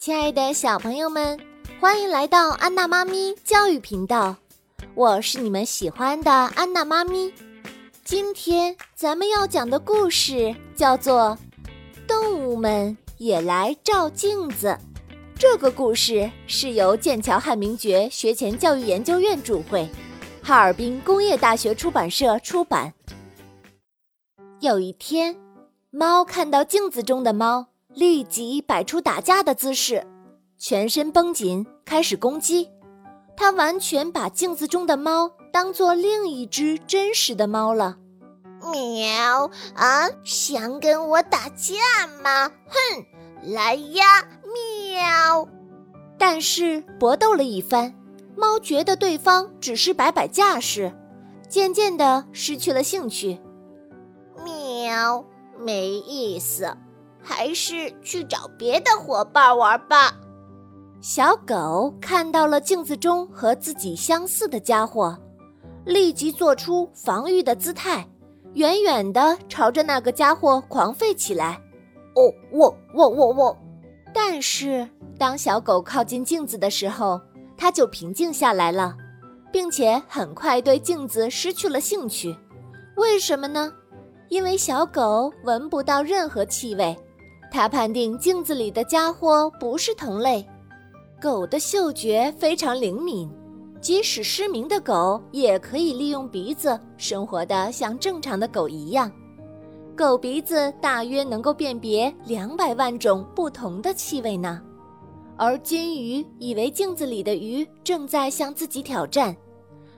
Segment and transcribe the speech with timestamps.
[0.00, 1.38] 亲爱的小朋友们，
[1.78, 4.34] 欢迎来到安娜妈咪教育频道，
[4.94, 7.30] 我是你们喜欢的安娜妈咪。
[8.02, 11.36] 今天咱们要讲的故事叫做
[12.08, 14.68] 《动物们也来照镜子》。
[15.38, 19.86] 这个故事是由剑桥汉明爵学前教育研究院主会，
[20.42, 22.94] 哈尔滨工业大学出版社出版。
[24.60, 25.36] 有一天，
[25.90, 27.66] 猫看到镜子中的猫。
[27.94, 30.06] 立即摆出打架的姿势，
[30.58, 32.70] 全身绷紧，开始攻击。
[33.36, 37.96] 他完全把镜子中的猫当做另一只真实的猫了。
[38.70, 40.08] 喵啊！
[40.22, 42.50] 想跟我打架吗？
[42.68, 43.04] 哼，
[43.42, 44.04] 来呀！
[44.44, 45.48] 喵。
[46.18, 47.94] 但是搏斗了一番，
[48.36, 50.92] 猫觉得对方只是摆摆架势，
[51.48, 53.40] 渐渐的失去了兴趣。
[54.44, 55.24] 喵，
[55.58, 56.76] 没意思。
[57.22, 60.16] 还是去找别的伙伴玩吧。
[61.00, 65.16] 小狗看到了镜子中和自己相似的家伙，
[65.84, 68.06] 立即做出防御的姿态，
[68.54, 71.60] 远远地朝着那个家伙狂吠起来。
[72.14, 73.56] 哦，我我我我！
[74.12, 74.86] 但是
[75.18, 77.20] 当小狗靠近镜子的时候，
[77.56, 78.94] 它就平静下来了，
[79.52, 82.36] 并且很快对镜子失去了兴趣。
[82.96, 83.72] 为什么呢？
[84.28, 86.94] 因为小狗闻不到任何气味。
[87.50, 90.46] 他判定镜子里的家伙不是同类。
[91.20, 93.30] 狗的嗅觉非常灵敏，
[93.80, 99.10] 即使失明的狗也可以利用鼻子生活的像正常的狗一样。
[99.96, 104.62] 狗鼻子大约能够辨别两百万种不同的气味呢。
[105.36, 109.36] 而金鱼以为镜子里的鱼正在向自己挑战，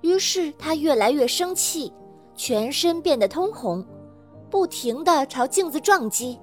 [0.00, 1.92] 于是它越来越生气，
[2.34, 3.82] 全身变得通红，
[4.50, 6.38] 不停地朝镜子撞击。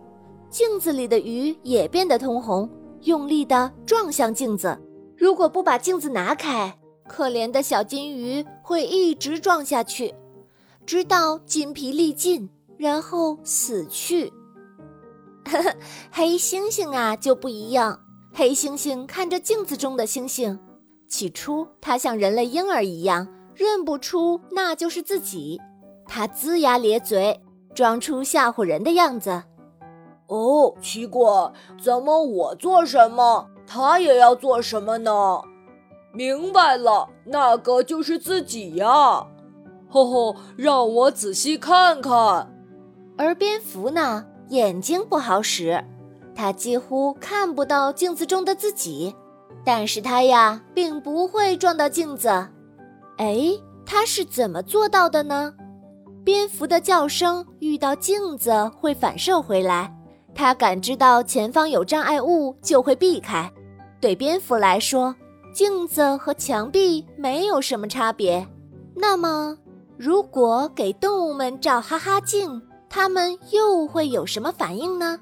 [0.54, 2.70] 镜子里的鱼也变得通红，
[3.02, 4.80] 用力地撞向镜子。
[5.18, 10.14] 如果不把镜子拿开，可怜的小金鱼会一直撞下去，
[10.86, 12.48] 直到筋疲力尽，
[12.78, 14.32] 然后死去。
[15.46, 15.76] 呵呵，
[16.12, 18.00] 黑猩猩啊就不一样。
[18.32, 20.60] 黑猩猩看着镜子中的猩猩，
[21.08, 25.60] 起初它像人类婴儿一样认不出那就是自己，
[26.06, 27.42] 它龇牙咧嘴，
[27.74, 29.42] 装出吓唬人的样子。
[30.34, 35.42] 哦，奇怪，怎么我做什么，他也要做什么呢？
[36.12, 39.28] 明白了，那个就是自己呀！
[39.90, 42.52] 吼吼，让我仔细看看。
[43.16, 45.86] 而蝙蝠呢，眼睛不好使，
[46.34, 49.16] 它几乎看不到镜子中的自己。
[49.64, 52.28] 但是它呀，并不会撞到镜子。
[53.18, 53.52] 哎，
[53.86, 55.54] 它是怎么做到的呢？
[56.24, 59.96] 蝙蝠的叫声遇到镜子会反射回来。
[60.36, 63.52] 它感知到前方有障碍物就会避开。
[64.00, 65.16] 对蝙蝠来说，
[65.54, 68.46] 镜子和墙壁没有什么差别。
[68.96, 69.58] 那么，
[69.98, 75.20] 如果给动物们照哈哈镜，它们又会有什么反应呢？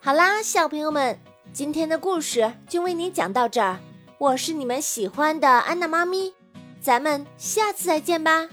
[0.00, 1.18] 好啦，小朋友们，
[1.52, 3.78] 今天的故事就为你讲到这儿。
[4.18, 6.34] 我是你们喜欢的安娜妈咪，
[6.80, 8.48] 咱们下次再见吧。